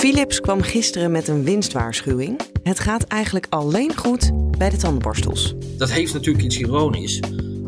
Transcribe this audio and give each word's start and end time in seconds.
Philips 0.00 0.40
kwam 0.40 0.62
gisteren 0.62 1.10
met 1.10 1.28
een 1.28 1.44
winstwaarschuwing. 1.44 2.40
Het 2.62 2.80
gaat 2.80 3.04
eigenlijk 3.04 3.46
alleen 3.48 3.96
goed 3.96 4.30
bij 4.58 4.70
de 4.70 4.76
tandenborstels. 4.76 5.54
Dat 5.78 5.90
heeft 5.90 6.12
natuurlijk 6.12 6.44
iets 6.44 6.58
ironisch. 6.58 7.20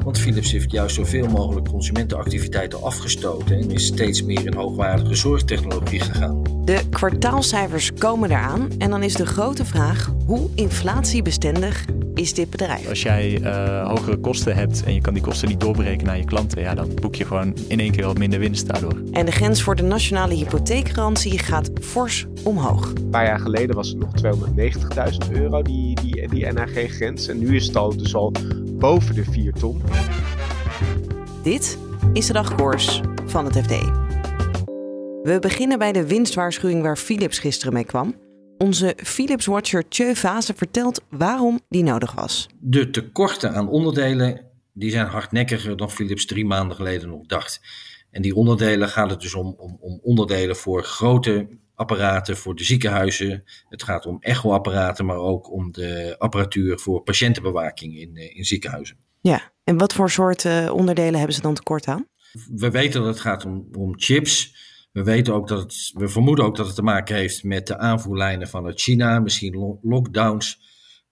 Want 0.03 0.19
Philips 0.19 0.53
heeft 0.53 0.71
juist 0.71 0.95
zoveel 0.95 1.29
mogelijk 1.29 1.69
consumentenactiviteiten 1.69 2.83
afgestoten 2.83 3.57
en 3.57 3.71
is 3.71 3.87
steeds 3.87 4.23
meer 4.23 4.47
in 4.47 4.55
hoogwaardige 4.55 5.15
zorgtechnologie 5.15 6.01
gegaan. 6.01 6.43
De 6.65 6.81
kwartaalcijfers 6.91 7.93
komen 7.93 8.31
eraan 8.31 8.69
en 8.79 8.91
dan 8.91 9.03
is 9.03 9.15
de 9.15 9.27
grote 9.27 9.65
vraag: 9.65 10.13
hoe 10.27 10.49
inflatiebestendig 10.55 11.85
is 12.23 12.35
dit 12.35 12.51
bedrijf? 12.51 12.89
Als 12.89 13.03
jij 13.03 13.41
uh, 13.41 13.89
hogere 13.89 14.17
kosten 14.17 14.55
hebt 14.55 14.85
en 14.85 14.95
je 14.95 15.01
kan 15.01 15.15
die 15.15 15.23
kosten 15.23 15.49
niet 15.49 15.61
doorberekenen 15.61 16.07
naar 16.07 16.19
je 16.19 16.25
klanten, 16.25 16.61
ja, 16.61 16.75
dan 16.75 16.89
boek 16.95 17.15
je 17.15 17.25
gewoon 17.25 17.55
in 17.69 17.81
één 17.81 17.93
keer 17.93 18.05
wat 18.05 18.19
minder 18.19 18.39
winst 18.39 18.67
daardoor. 18.67 19.03
En 19.13 19.27
de 19.27 19.33
grens 19.33 19.63
voor 19.63 19.77
de 19.77 19.83
nationale 19.83 20.35
hypotheekgarantie 20.35 21.39
gaat 21.39 21.71
fors 21.81 22.27
omhoog. 22.43 22.93
Een 22.95 23.11
paar 23.11 23.25
jaar 23.25 23.41
geleden 23.41 23.77
was 23.77 23.89
het 23.89 23.99
nog 23.99 24.11
290.000 25.27 25.33
euro, 25.33 25.63
die, 25.63 26.01
die, 26.01 26.29
die 26.29 26.47
NHG-grens. 26.47 27.29
En 27.29 27.39
nu 27.39 27.57
is 27.57 27.67
het 27.67 27.77
al, 27.77 27.97
dus 27.97 28.15
al 28.15 28.33
boven 28.73 29.15
de 29.15 29.25
4 29.25 29.53
ton. 29.53 29.83
Dit 31.43 31.79
is 32.13 32.27
de 32.27 32.33
dagkoers 32.33 33.01
van 33.27 33.45
het 33.45 33.57
FD. 33.57 33.71
We 35.23 35.39
beginnen 35.41 35.79
bij 35.79 35.93
de 35.93 36.07
winstwaarschuwing 36.07 36.83
waar 36.83 36.97
Philips 36.97 37.39
gisteren 37.39 37.73
mee 37.73 37.85
kwam. 37.85 38.15
Onze 38.63 38.97
Philips-watcher 38.97 39.89
Tjeu 39.89 40.15
Vase 40.15 40.55
vertelt 40.55 41.03
waarom 41.09 41.61
die 41.69 41.83
nodig 41.83 42.13
was. 42.13 42.49
De 42.61 42.91
tekorten 42.91 43.55
aan 43.55 43.69
onderdelen 43.69 44.41
die 44.73 44.91
zijn 44.91 45.07
hardnekkiger 45.07 45.77
dan 45.77 45.91
Philips 45.91 46.27
drie 46.27 46.45
maanden 46.45 46.77
geleden 46.77 47.09
nog 47.09 47.27
dacht. 47.27 47.61
En 48.11 48.23
die 48.23 48.35
onderdelen 48.35 48.89
gaat 48.89 49.11
het 49.11 49.21
dus 49.21 49.35
om, 49.35 49.55
om, 49.59 49.77
om 49.81 50.01
onderdelen 50.03 50.57
voor 50.57 50.85
grote 50.85 51.49
apparaten 51.75 52.37
voor 52.37 52.55
de 52.55 52.65
ziekenhuizen. 52.65 53.45
Het 53.69 53.83
gaat 53.83 54.07
om 54.07 54.17
echoapparaten, 54.21 55.05
maar 55.05 55.17
ook 55.17 55.53
om 55.53 55.73
de 55.73 56.15
apparatuur 56.19 56.79
voor 56.79 57.03
patiëntenbewaking 57.03 57.99
in, 57.99 58.17
eh, 58.17 58.37
in 58.37 58.45
ziekenhuizen. 58.45 58.97
Ja, 59.21 59.53
en 59.65 59.79
wat 59.79 59.93
voor 59.93 60.11
soort 60.11 60.71
onderdelen 60.71 61.17
hebben 61.17 61.35
ze 61.35 61.43
dan 61.43 61.55
tekort 61.55 61.87
aan? 61.87 62.07
We 62.55 62.71
weten 62.71 63.01
dat 63.01 63.15
het 63.15 63.21
gaat 63.21 63.45
om, 63.45 63.69
om 63.73 63.93
chips. 63.97 64.55
We 64.93 65.03
weten 65.03 65.35
ook 65.35 65.49
dat 65.49 65.91
we 65.95 66.09
vermoeden 66.09 66.45
ook 66.45 66.57
dat 66.57 66.67
het 66.67 66.75
te 66.75 66.83
maken 66.83 67.17
heeft 67.17 67.45
met 67.45 67.67
de 67.67 67.79
aanvoerlijnen 67.79 68.49
vanuit 68.49 68.81
China, 68.81 69.21
misschien 69.21 69.79
lockdowns 69.83 70.61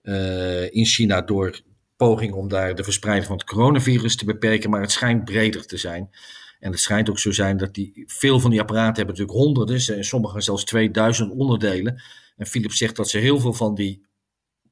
uh, 0.02 0.74
in 0.74 0.86
China 0.86 1.22
door 1.22 1.60
poging 1.96 2.32
om 2.32 2.48
daar 2.48 2.74
de 2.74 2.84
verspreiding 2.84 3.26
van 3.26 3.36
het 3.36 3.46
coronavirus 3.46 4.16
te 4.16 4.24
beperken, 4.24 4.70
maar 4.70 4.80
het 4.80 4.90
schijnt 4.90 5.24
breder 5.24 5.66
te 5.66 5.76
zijn. 5.76 6.10
En 6.58 6.70
het 6.70 6.80
schijnt 6.80 7.10
ook 7.10 7.18
zo 7.18 7.32
zijn 7.32 7.56
dat 7.56 7.74
die, 7.74 8.04
veel 8.06 8.40
van 8.40 8.50
die 8.50 8.60
apparaten 8.60 8.96
hebben 8.96 9.14
natuurlijk 9.16 9.38
honderden, 9.38 9.96
en 9.96 10.04
sommige 10.04 10.40
zelfs 10.40 10.64
2000 10.64 11.32
onderdelen. 11.32 12.02
En 12.36 12.46
Philips 12.46 12.76
zegt 12.76 12.96
dat 12.96 13.08
ze 13.08 13.18
heel 13.18 13.40
veel 13.40 13.52
van 13.52 13.74
die 13.74 14.06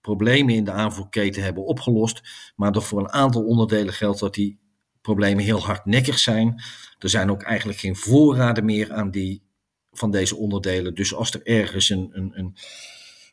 problemen 0.01 0.55
in 0.55 0.64
de 0.64 0.70
aanvoerketen 0.70 1.42
hebben 1.42 1.64
opgelost, 1.64 2.20
maar 2.57 2.73
dat 2.73 2.85
voor 2.85 3.01
een 3.01 3.13
aantal 3.13 3.45
onderdelen 3.45 3.95
geldt 3.95 4.20
dat 4.20 4.35
die 4.35 4.58
problemen 5.08 5.45
heel 5.45 5.64
hardnekkig 5.64 6.19
zijn. 6.19 6.63
Er 6.98 7.08
zijn 7.08 7.30
ook 7.30 7.42
eigenlijk 7.42 7.79
geen 7.79 7.96
voorraden 7.96 8.64
meer 8.64 8.92
aan 8.92 9.11
die, 9.11 9.42
van 9.91 10.11
deze 10.11 10.36
onderdelen. 10.36 10.95
Dus 10.95 11.14
als 11.14 11.35
er 11.35 11.46
ergens 11.46 11.89
een, 11.89 12.11
een, 12.13 12.39
een, 12.39 12.57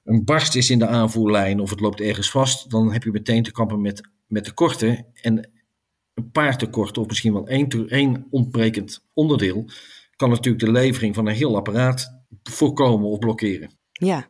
een 0.03 0.23
barst 0.23 0.55
is 0.55 0.69
in 0.69 0.79
de 0.79 0.87
aanvoerlijn 0.87 1.59
of 1.59 1.69
het 1.69 1.79
loopt 1.79 2.01
ergens 2.01 2.31
vast, 2.31 2.69
dan 2.69 2.93
heb 2.93 3.03
je 3.03 3.11
meteen 3.11 3.43
te 3.43 3.51
kampen 3.51 3.81
met, 3.81 4.09
met 4.27 4.43
tekorten. 4.43 5.05
En 5.21 5.51
een 6.13 6.31
paar 6.31 6.57
tekorten, 6.57 7.01
of 7.01 7.07
misschien 7.07 7.33
wel 7.33 7.47
één, 7.47 7.87
één 7.87 8.27
ontbrekend 8.29 9.05
onderdeel, 9.13 9.69
kan 10.15 10.29
natuurlijk 10.29 10.65
de 10.65 10.71
levering 10.71 11.15
van 11.15 11.27
een 11.27 11.35
heel 11.35 11.55
apparaat 11.55 12.23
voorkomen 12.43 13.09
of 13.09 13.19
blokkeren. 13.19 13.79
Ja, 13.91 14.27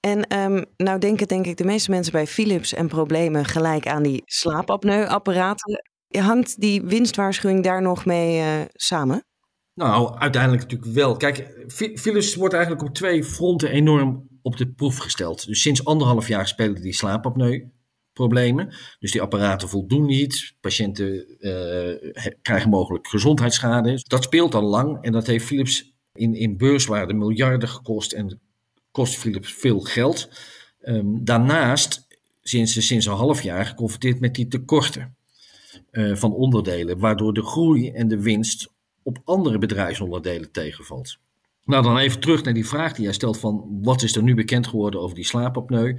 en 0.00 0.38
um, 0.38 0.64
nou 0.76 0.98
denken 0.98 1.28
denk 1.28 1.46
ik 1.46 1.56
de 1.56 1.64
meeste 1.64 1.90
mensen 1.90 2.12
bij 2.12 2.26
Philips 2.26 2.74
en 2.74 2.88
problemen 2.88 3.44
gelijk 3.44 3.86
aan 3.86 4.02
die 4.02 4.22
slaapapneuapparaten. 4.24 5.91
Hangt 6.20 6.60
die 6.60 6.82
winstwaarschuwing 6.82 7.62
daar 7.62 7.82
nog 7.82 8.04
mee 8.04 8.38
uh, 8.38 8.60
samen? 8.72 9.24
Nou, 9.74 10.18
uiteindelijk 10.18 10.62
natuurlijk 10.62 10.92
wel. 10.92 11.16
Kijk, 11.16 11.64
Philips 11.94 12.34
wordt 12.34 12.54
eigenlijk 12.54 12.84
op 12.84 12.94
twee 12.94 13.24
fronten 13.24 13.70
enorm 13.70 14.28
op 14.42 14.56
de 14.56 14.72
proef 14.72 14.96
gesteld. 14.96 15.46
Dus 15.46 15.62
sinds 15.62 15.84
anderhalf 15.84 16.28
jaar 16.28 16.48
spelen 16.48 16.82
die 16.82 16.94
slaapapneu 16.94 17.70
problemen. 18.12 18.74
Dus 18.98 19.12
die 19.12 19.22
apparaten 19.22 19.68
voldoen 19.68 20.06
niet. 20.06 20.54
Patiënten 20.60 21.26
uh, 21.38 22.32
krijgen 22.42 22.70
mogelijk 22.70 23.08
gezondheidsschade. 23.08 24.04
Dat 24.06 24.24
speelt 24.24 24.54
al 24.54 24.62
lang 24.62 25.02
en 25.02 25.12
dat 25.12 25.26
heeft 25.26 25.44
Philips 25.44 25.94
in, 26.12 26.34
in 26.34 26.56
beurswaarde 26.56 27.14
miljarden 27.14 27.68
gekost 27.68 28.12
en 28.12 28.40
kost 28.90 29.16
Philips 29.16 29.52
veel 29.52 29.80
geld. 29.80 30.28
Um, 30.80 31.24
daarnaast 31.24 32.06
sinds, 32.40 32.86
sinds 32.86 33.06
een 33.06 33.12
half 33.12 33.42
jaar 33.42 33.66
geconfronteerd 33.66 34.20
met 34.20 34.34
die 34.34 34.48
tekorten. 34.48 35.16
Uh, 35.92 36.16
van 36.16 36.32
onderdelen, 36.32 36.98
waardoor 36.98 37.34
de 37.34 37.42
groei 37.42 37.90
en 37.90 38.08
de 38.08 38.22
winst 38.22 38.72
op 39.02 39.18
andere 39.24 39.58
bedrijfsonderdelen 39.58 40.52
tegenvalt. 40.52 41.18
Nou, 41.64 41.82
dan 41.82 41.98
even 41.98 42.20
terug 42.20 42.42
naar 42.42 42.54
die 42.54 42.66
vraag 42.66 42.92
die 42.92 43.04
jij 43.04 43.12
stelt 43.12 43.38
van 43.38 43.78
wat 43.82 44.02
is 44.02 44.16
er 44.16 44.22
nu 44.22 44.34
bekend 44.34 44.66
geworden 44.66 45.00
over 45.00 45.14
die 45.14 45.24
slaapapneu? 45.24 45.96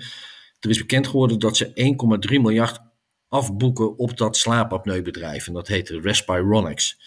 Er 0.60 0.70
is 0.70 0.78
bekend 0.78 1.08
geworden 1.08 1.40
dat 1.40 1.58
ze 1.58 1.96
1,3 2.34 2.42
miljard 2.42 2.80
afboeken 3.28 3.98
op 3.98 4.18
dat 4.18 4.38
slaapapneubedrijf 4.38 5.48
en 5.48 5.54
dat 5.54 5.68
heet 5.68 5.90
Respironics. 5.90 6.98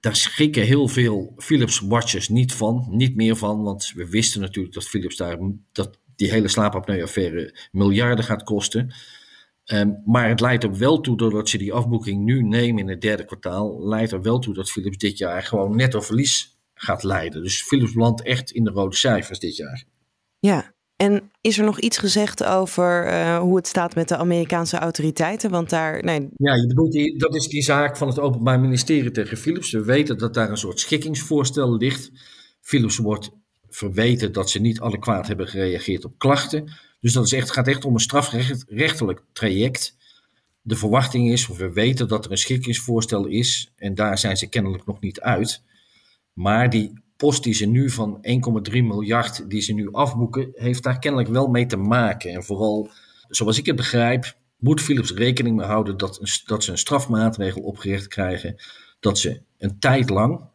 Daar 0.00 0.16
schrikken 0.16 0.62
heel 0.62 0.88
veel 0.88 1.32
Philips 1.36 1.80
watchers 1.80 2.28
niet 2.28 2.52
van, 2.52 2.86
niet 2.90 3.16
meer 3.16 3.36
van, 3.36 3.62
want 3.62 3.92
we 3.94 4.08
wisten 4.08 4.40
natuurlijk 4.40 4.74
dat 4.74 4.88
Philips 4.88 5.16
daar 5.16 5.38
dat 5.72 5.98
die 6.16 6.30
hele 6.30 6.48
slaapapneuaffaire 6.48 7.54
miljarden 7.72 8.24
gaat 8.24 8.42
kosten. 8.42 8.92
Um, 9.72 10.02
maar 10.04 10.28
het 10.28 10.40
leidt 10.40 10.64
er 10.64 10.78
wel 10.78 11.00
toe, 11.00 11.16
doordat 11.16 11.48
ze 11.48 11.58
die 11.58 11.72
afboeking 11.72 12.24
nu 12.24 12.42
nemen 12.42 12.82
in 12.82 12.88
het 12.88 13.00
derde 13.00 13.24
kwartaal, 13.24 13.88
leidt 13.88 14.12
er 14.12 14.22
wel 14.22 14.38
toe 14.38 14.54
dat 14.54 14.70
Philips 14.70 14.96
dit 14.96 15.18
jaar 15.18 15.42
gewoon 15.42 15.76
netto 15.76 16.00
verlies 16.00 16.58
gaat 16.74 17.02
leiden. 17.02 17.42
Dus 17.42 17.62
Philips 17.62 17.94
landt 17.94 18.22
echt 18.22 18.50
in 18.50 18.64
de 18.64 18.70
rode 18.70 18.96
cijfers 18.96 19.38
dit 19.38 19.56
jaar. 19.56 19.84
Ja, 20.38 20.74
en 20.96 21.30
is 21.40 21.58
er 21.58 21.64
nog 21.64 21.80
iets 21.80 21.98
gezegd 21.98 22.44
over 22.44 23.06
uh, 23.06 23.38
hoe 23.38 23.56
het 23.56 23.66
staat 23.66 23.94
met 23.94 24.08
de 24.08 24.16
Amerikaanse 24.16 24.76
autoriteiten? 24.76 25.50
Want 25.50 25.70
daar. 25.70 26.04
Nee... 26.04 26.28
Ja, 26.36 26.54
je 26.54 26.66
bedoelt 26.66 26.92
die, 26.92 27.18
dat 27.18 27.34
is 27.34 27.48
die 27.48 27.62
zaak 27.62 27.96
van 27.96 28.08
het 28.08 28.18
Openbaar 28.18 28.60
Ministerie 28.60 29.10
tegen 29.10 29.36
Philips. 29.36 29.70
We 29.70 29.84
weten 29.84 30.18
dat 30.18 30.34
daar 30.34 30.50
een 30.50 30.56
soort 30.56 30.80
schikkingsvoorstel 30.80 31.76
ligt. 31.76 32.10
Philips 32.60 32.96
wordt 32.96 33.30
verweten 33.68 34.32
dat 34.32 34.50
ze 34.50 34.60
niet 34.60 34.80
adequaat 34.80 35.26
hebben 35.26 35.48
gereageerd 35.48 36.04
op 36.04 36.18
klachten. 36.18 36.72
Dus 37.00 37.12
dat 37.12 37.24
is 37.24 37.32
echt, 37.32 37.50
gaat 37.50 37.68
echt 37.68 37.84
om 37.84 37.94
een 37.94 38.00
strafrechtelijk 38.00 39.22
traject. 39.32 39.96
De 40.60 40.76
verwachting 40.76 41.30
is, 41.30 41.48
of 41.48 41.56
we 41.56 41.72
weten 41.72 42.08
dat 42.08 42.24
er 42.24 42.30
een 42.30 42.38
schikkingsvoorstel 42.38 43.26
is, 43.26 43.72
en 43.76 43.94
daar 43.94 44.18
zijn 44.18 44.36
ze 44.36 44.48
kennelijk 44.48 44.86
nog 44.86 45.00
niet 45.00 45.20
uit. 45.20 45.62
Maar 46.32 46.70
die 46.70 46.92
post 47.16 47.42
die 47.42 47.54
ze 47.54 47.66
nu 47.66 47.90
van 47.90 48.26
1,3 48.70 48.72
miljard 48.72 49.50
die 49.50 49.60
ze 49.60 49.72
nu 49.72 49.92
afboeken, 49.92 50.50
heeft 50.54 50.82
daar 50.82 50.98
kennelijk 50.98 51.30
wel 51.30 51.46
mee 51.46 51.66
te 51.66 51.76
maken. 51.76 52.30
En 52.30 52.44
vooral, 52.44 52.90
zoals 53.28 53.58
ik 53.58 53.66
het 53.66 53.76
begrijp, 53.76 54.36
moet 54.58 54.80
Philips 54.80 55.12
rekening 55.12 55.56
mee 55.56 55.66
houden 55.66 55.96
dat, 55.96 56.42
dat 56.44 56.64
ze 56.64 56.70
een 56.70 56.78
strafmaatregel 56.78 57.62
opgericht 57.62 58.08
krijgen. 58.08 58.56
Dat 59.00 59.18
ze 59.18 59.42
een 59.58 59.78
tijd 59.78 60.10
lang 60.10 60.48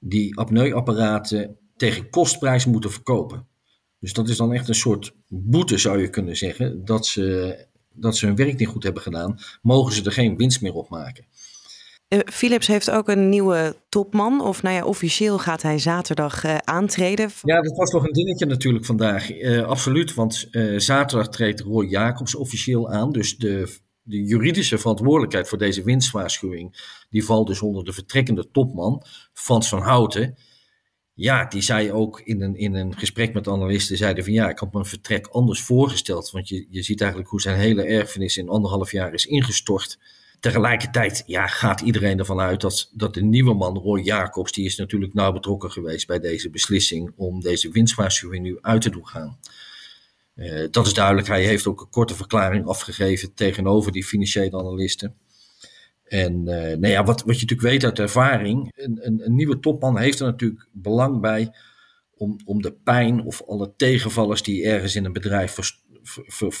die 0.00 0.36
apneuapparaten 0.36 1.56
tegen 1.76 2.10
kostprijs 2.10 2.66
moeten 2.66 2.92
verkopen. 2.92 3.46
Dus 4.00 4.12
dat 4.12 4.28
is 4.28 4.36
dan 4.36 4.52
echt 4.52 4.68
een 4.68 4.74
soort 4.74 5.14
boete, 5.28 5.78
zou 5.78 6.00
je 6.00 6.10
kunnen 6.10 6.36
zeggen, 6.36 6.84
dat 6.84 7.06
ze, 7.06 7.56
dat 7.92 8.16
ze 8.16 8.26
hun 8.26 8.36
werk 8.36 8.58
niet 8.58 8.68
goed 8.68 8.82
hebben 8.82 9.02
gedaan. 9.02 9.38
Mogen 9.62 9.92
ze 9.92 10.04
er 10.04 10.12
geen 10.12 10.36
winst 10.36 10.60
meer 10.60 10.74
op 10.74 10.88
maken. 10.88 11.24
Uh, 12.08 12.20
Philips 12.24 12.66
heeft 12.66 12.90
ook 12.90 13.08
een 13.08 13.28
nieuwe 13.28 13.76
topman, 13.88 14.40
of 14.40 14.62
nou 14.62 14.74
ja, 14.74 14.84
officieel 14.84 15.38
gaat 15.38 15.62
hij 15.62 15.78
zaterdag 15.78 16.44
uh, 16.44 16.56
aantreden. 16.56 17.30
Ja, 17.42 17.60
dat 17.60 17.76
was 17.76 17.90
toch 17.90 18.06
een 18.06 18.12
dingetje 18.12 18.46
natuurlijk 18.46 18.84
vandaag. 18.84 19.30
Uh, 19.32 19.62
absoluut, 19.62 20.14
want 20.14 20.48
zaterdag 20.76 21.28
treedt 21.28 21.60
Roy 21.60 21.86
Jacobs 21.86 22.34
officieel 22.34 22.90
aan. 22.90 23.12
Dus 23.12 23.36
de 23.36 23.76
de 24.08 24.22
juridische 24.22 24.78
verantwoordelijkheid 24.78 25.48
voor 25.48 25.58
deze 25.58 25.82
winstwaarschuwing, 25.82 26.96
die 27.10 27.24
valt 27.24 27.46
dus 27.46 27.62
onder 27.62 27.84
de 27.84 27.92
vertrekkende 27.92 28.50
topman, 28.50 29.04
Frans 29.32 29.68
van 29.68 29.82
Houten. 29.82 30.36
Ja, 31.20 31.44
die 31.44 31.62
zei 31.62 31.92
ook 31.92 32.20
in 32.20 32.42
een, 32.42 32.56
in 32.56 32.74
een 32.74 32.98
gesprek 32.98 33.34
met 33.34 33.48
analisten, 33.48 33.96
zeiden 33.96 34.24
van 34.24 34.32
ja, 34.32 34.48
ik 34.48 34.58
had 34.58 34.72
mijn 34.72 34.84
vertrek 34.84 35.26
anders 35.26 35.62
voorgesteld. 35.62 36.30
Want 36.30 36.48
je, 36.48 36.66
je 36.70 36.82
ziet 36.82 37.00
eigenlijk 37.00 37.30
hoe 37.30 37.40
zijn 37.40 37.58
hele 37.58 37.82
erfenis 37.82 38.36
in 38.36 38.48
anderhalf 38.48 38.92
jaar 38.92 39.14
is 39.14 39.26
ingestort. 39.26 39.98
Tegelijkertijd 40.40 41.22
ja, 41.26 41.46
gaat 41.46 41.80
iedereen 41.80 42.18
ervan 42.18 42.40
uit 42.40 42.60
dat, 42.60 42.90
dat 42.92 43.14
de 43.14 43.22
nieuwe 43.22 43.54
man, 43.54 43.78
Roy 43.78 44.00
Jacobs, 44.00 44.52
die 44.52 44.64
is 44.64 44.76
natuurlijk 44.76 45.14
nauw 45.14 45.32
betrokken 45.32 45.70
geweest 45.70 46.06
bij 46.06 46.18
deze 46.18 46.50
beslissing 46.50 47.12
om 47.16 47.40
deze 47.40 47.70
winstwaarschuwing 47.70 48.42
nu 48.42 48.58
uit 48.60 48.82
te 48.82 48.90
doen 48.90 49.06
gaan. 49.06 49.38
Uh, 50.36 50.66
dat 50.70 50.86
is 50.86 50.94
duidelijk. 50.94 51.26
Hij 51.26 51.44
heeft 51.44 51.66
ook 51.66 51.80
een 51.80 51.90
korte 51.90 52.14
verklaring 52.14 52.66
afgegeven 52.66 53.34
tegenover 53.34 53.92
die 53.92 54.04
financiële 54.04 54.58
analisten. 54.58 55.14
En 56.08 56.32
uh, 56.32 56.54
nou 56.54 56.86
ja, 56.86 57.04
wat, 57.04 57.22
wat 57.22 57.40
je 57.40 57.46
natuurlijk 57.46 57.60
weet 57.60 57.84
uit 57.84 57.98
ervaring, 57.98 58.72
een, 58.74 58.98
een, 59.06 59.24
een, 59.24 59.34
nieuwe 59.34 59.60
topman 59.60 59.98
heeft 59.98 60.20
er 60.20 60.26
natuurlijk 60.26 60.68
belang 60.72 61.20
bij 61.20 61.54
om, 62.14 62.36
om 62.44 62.62
de 62.62 62.72
pijn 62.72 63.24
of 63.24 63.42
alle 63.42 63.72
tegenvallers 63.76 64.42
die 64.42 64.64
ergens 64.64 64.96
in 64.96 65.04
een 65.04 65.12
bedrijf 65.12 65.56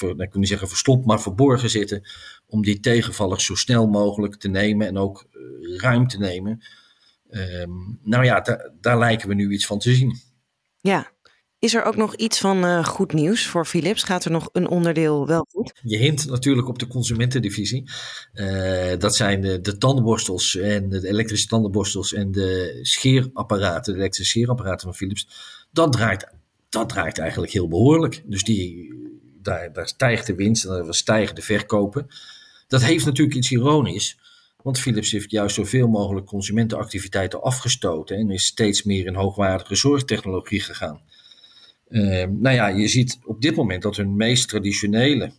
nou, 0.00 0.22
ik 0.22 0.32
wil 0.32 0.40
niet 0.40 0.48
zeggen 0.48 0.68
verstopt, 0.68 1.06
maar 1.06 1.20
verborgen 1.20 1.70
zitten, 1.70 2.02
om 2.46 2.62
die 2.62 2.80
tegenvallers 2.80 3.44
zo 3.44 3.54
snel 3.54 3.86
mogelijk 3.86 4.36
te 4.36 4.48
nemen 4.48 4.86
en 4.86 4.96
ook 4.96 5.26
uh, 5.32 5.78
ruim 5.78 6.06
te 6.06 6.18
nemen. 6.18 6.64
Um, 7.30 7.98
nou 8.02 8.24
ja, 8.24 8.40
daar 8.80 8.98
lijken 8.98 9.28
we 9.28 9.34
nu 9.34 9.52
iets 9.52 9.66
van 9.66 9.78
te 9.78 9.94
zien. 9.94 10.16
Ja, 10.80 11.12
is 11.58 11.74
er 11.74 11.84
ook 11.84 11.96
nog 11.96 12.14
iets 12.14 12.38
van 12.38 12.64
uh, 12.64 12.84
goed 12.84 13.12
nieuws 13.12 13.46
voor 13.46 13.66
Philips? 13.66 14.02
Gaat 14.02 14.24
er 14.24 14.30
nog 14.30 14.48
een 14.52 14.68
onderdeel 14.68 15.26
wel 15.26 15.46
goed? 15.50 15.72
Je 15.82 15.96
hint 15.96 16.26
natuurlijk 16.26 16.68
op 16.68 16.78
de 16.78 16.86
consumentendivisie. 16.86 17.90
Uh, 18.34 18.92
dat 18.98 19.16
zijn 19.16 19.40
de, 19.40 19.60
de, 19.60 19.78
tandenborstels 19.78 20.56
en 20.56 20.88
de 20.88 21.08
elektrische 21.08 21.46
tandenborstels 21.46 22.12
en 22.12 22.32
de 22.32 22.78
scheerapparaten, 22.82 23.92
de 23.92 23.98
elektrische 23.98 24.32
scheerapparaten 24.32 24.80
van 24.80 24.94
Philips. 24.94 25.28
Dat 25.72 25.92
draait, 25.92 26.28
dat 26.68 26.88
draait 26.88 27.18
eigenlijk 27.18 27.52
heel 27.52 27.68
behoorlijk. 27.68 28.22
Dus 28.26 28.44
die, 28.44 28.92
daar, 29.42 29.72
daar 29.72 29.88
stijgt 29.88 30.26
de 30.26 30.34
winst 30.34 30.64
en 30.64 30.84
daar 30.84 30.94
stijgen 30.94 31.34
de 31.34 31.42
verkopen. 31.42 32.06
Dat 32.68 32.82
heeft 32.82 33.04
natuurlijk 33.04 33.36
iets 33.36 33.50
ironisch. 33.50 34.18
Want 34.62 34.78
Philips 34.78 35.10
heeft 35.10 35.30
juist 35.30 35.54
zoveel 35.54 35.88
mogelijk 35.88 36.26
consumentenactiviteiten 36.26 37.42
afgestoten 37.42 38.16
en 38.16 38.30
is 38.30 38.44
steeds 38.44 38.82
meer 38.82 39.06
in 39.06 39.14
hoogwaardige 39.14 39.74
zorgtechnologie 39.74 40.60
gegaan. 40.60 41.00
Uh, 41.88 42.24
nou 42.28 42.54
ja, 42.54 42.66
je 42.66 42.88
ziet 42.88 43.18
op 43.24 43.40
dit 43.40 43.56
moment 43.56 43.82
dat 43.82 43.96
hun 43.96 44.16
meest 44.16 44.48
traditionele 44.48 45.32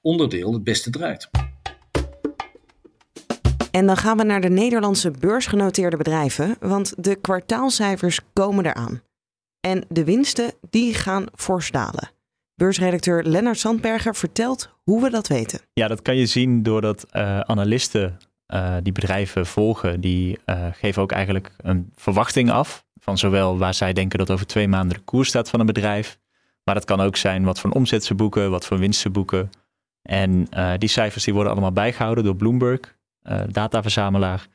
onderdeel 0.00 0.52
het 0.52 0.64
beste 0.64 0.90
draait. 0.90 1.30
En 3.70 3.86
dan 3.86 3.96
gaan 3.96 4.16
we 4.16 4.24
naar 4.24 4.40
de 4.40 4.48
Nederlandse 4.48 5.10
beursgenoteerde 5.10 5.96
bedrijven, 5.96 6.56
want 6.60 6.94
de 7.04 7.16
kwartaalcijfers 7.16 8.20
komen 8.32 8.66
eraan. 8.66 9.02
En 9.60 9.84
de 9.88 10.04
winsten 10.04 10.52
die 10.70 10.94
gaan 10.94 11.26
fors 11.34 11.70
dalen. 11.70 12.10
Beursredacteur 12.54 13.22
Lennart 13.22 13.58
Sandberger 13.58 14.14
vertelt 14.14 14.70
hoe 14.82 15.02
we 15.02 15.10
dat 15.10 15.26
weten. 15.26 15.60
Ja, 15.72 15.88
dat 15.88 16.02
kan 16.02 16.16
je 16.16 16.26
zien 16.26 16.62
doordat 16.62 17.06
uh, 17.12 17.40
analisten 17.40 18.18
uh, 18.54 18.76
die 18.82 18.92
bedrijven 18.92 19.46
volgen, 19.46 20.00
die 20.00 20.38
uh, 20.46 20.66
geven 20.72 21.02
ook 21.02 21.12
eigenlijk 21.12 21.50
een 21.56 21.92
verwachting 21.94 22.50
af 22.50 22.86
van 23.08 23.18
zowel 23.18 23.58
waar 23.58 23.74
zij 23.74 23.92
denken 23.92 24.18
dat 24.18 24.30
over 24.30 24.46
twee 24.46 24.68
maanden 24.68 24.96
de 24.96 25.04
koers 25.04 25.28
staat 25.28 25.50
van 25.50 25.60
een 25.60 25.66
bedrijf. 25.66 26.18
Maar 26.64 26.74
dat 26.74 26.84
kan 26.84 27.00
ook 27.00 27.16
zijn 27.16 27.44
wat 27.44 27.60
voor 27.60 27.70
omzet 27.70 28.04
ze 28.04 28.14
boeken, 28.14 28.50
wat 28.50 28.66
voor 28.66 28.78
winst 28.78 29.00
ze 29.00 29.10
boeken. 29.10 29.50
En 30.02 30.46
uh, 30.56 30.72
die 30.78 30.88
cijfers 30.88 31.24
die 31.24 31.34
worden 31.34 31.52
allemaal 31.52 31.72
bijgehouden 31.72 32.24
door 32.24 32.36
Bloomberg, 32.36 32.80
uh, 33.22 33.40
dataverzamelaar. 33.46 34.46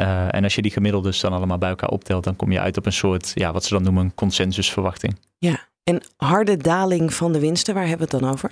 Uh, 0.00 0.34
en 0.34 0.44
als 0.44 0.54
je 0.54 0.62
die 0.62 0.70
gemiddeldes 0.70 1.20
dan 1.20 1.32
allemaal 1.32 1.58
bij 1.58 1.68
elkaar 1.68 1.88
optelt, 1.88 2.24
dan 2.24 2.36
kom 2.36 2.52
je 2.52 2.60
uit 2.60 2.76
op 2.76 2.86
een 2.86 2.92
soort, 2.92 3.32
ja, 3.34 3.52
wat 3.52 3.64
ze 3.64 3.74
dan 3.74 3.82
noemen, 3.82 4.04
een 4.04 4.14
consensusverwachting. 4.14 5.18
Ja, 5.38 5.68
en 5.84 6.02
harde 6.16 6.56
daling 6.56 7.14
van 7.14 7.32
de 7.32 7.40
winsten, 7.40 7.74
waar 7.74 7.86
hebben 7.86 8.08
we 8.08 8.12
het 8.12 8.22
dan 8.22 8.32
over? 8.32 8.50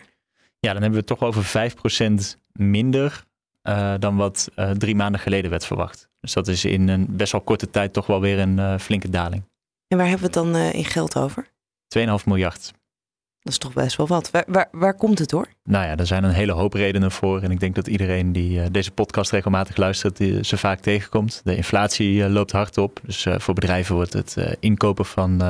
Ja, 0.58 0.73
dan 0.73 0.82
hebben 0.82 1.05
we 1.06 1.12
het 1.12 1.19
toch 1.19 1.29
over 1.29 1.73
5% 2.35 2.38
minder 2.52 3.25
uh, 3.70 3.94
dan 3.99 4.17
wat 4.17 4.49
uh, 4.56 4.70
drie 4.70 4.94
maanden 4.94 5.20
geleden 5.20 5.50
werd 5.50 5.67
verwacht. 5.67 6.08
Dus 6.20 6.32
dat 6.32 6.49
is 6.49 6.64
in 6.64 6.88
een 6.88 7.06
best 7.08 7.32
wel 7.32 7.40
korte 7.40 7.70
tijd 7.70 7.93
toch 7.93 8.06
wel 8.06 8.20
weer 8.20 8.38
een 8.38 8.58
uh, 8.58 8.78
flinke 8.78 9.11
daling. 9.11 9.43
En 9.88 9.96
waar 9.99 10.08
hebben 10.08 10.32
we 10.32 10.38
het 10.38 10.52
dan 10.52 10.56
in 10.56 10.84
geld 10.84 11.17
over? 11.17 11.49
2,5 11.99 12.25
miljard. 12.25 12.72
Dat 13.40 13.52
is 13.52 13.58
toch 13.58 13.72
best 13.72 13.96
wel 13.96 14.06
wat. 14.06 14.31
Waar, 14.31 14.44
waar, 14.46 14.69
waar, 14.72 14.94
komt 14.94 15.19
het 15.19 15.28
door? 15.28 15.49
Nou 15.64 15.87
ja, 15.87 15.96
er 15.96 16.06
zijn 16.06 16.25
een 16.25 16.31
hele 16.31 16.52
hoop 16.52 16.72
redenen 16.72 17.11
voor. 17.11 17.43
En 17.43 17.50
ik 17.50 17.61
denk 17.61 17.75
dat 17.75 17.87
iedereen 17.87 18.32
die 18.32 18.70
deze 18.70 18.90
podcast 18.90 19.31
regelmatig 19.31 19.76
luistert, 19.76 20.16
die 20.16 20.44
ze 20.44 20.56
vaak 20.56 20.81
tegenkomt. 20.81 21.40
De 21.44 21.56
inflatie 21.56 22.28
loopt 22.28 22.52
hard 22.52 22.78
op. 22.78 23.00
Dus 23.02 23.26
voor 23.37 23.55
bedrijven 23.55 23.94
wordt 23.94 24.12
het 24.12 24.37
inkopen 24.61 25.05
van 25.05 25.43